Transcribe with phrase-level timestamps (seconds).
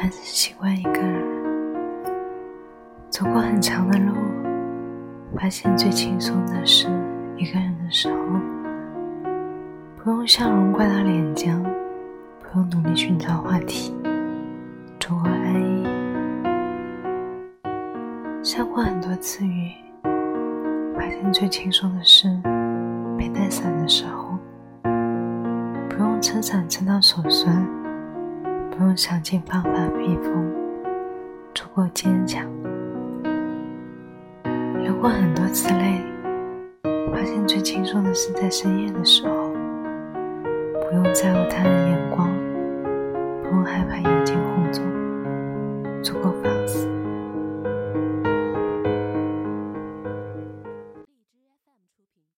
[0.00, 1.26] 还是习惯一个人。
[3.10, 4.12] 走过很长的路，
[5.36, 6.86] 发现最轻松的是
[7.36, 8.16] 一个人的时候，
[9.96, 11.52] 不用笑容挂到脸颊，
[12.40, 13.92] 不用努力寻找话题，
[15.00, 15.84] 足够安逸。
[18.40, 19.72] 下过很多次雨，
[20.94, 22.28] 发现最轻松的是
[23.16, 24.38] 没带伞的时候，
[25.90, 27.66] 不用撑伞撑到手酸，
[28.78, 30.54] 不用想尽办法避风，
[31.52, 32.46] 足够坚强。
[34.80, 36.00] 流过很多次泪，
[37.12, 39.50] 发现最轻松的是在深夜的时候，
[40.88, 42.28] 不用在乎他人眼光，
[43.42, 44.84] 不用害怕眼睛红肿，
[46.00, 46.57] 足够放。